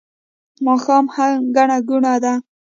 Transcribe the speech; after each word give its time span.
ماښام 0.65 1.05
هم 1.15 1.33
ګڼه 1.55 1.77
ګوڼه 1.87 2.13
ده 2.23 2.33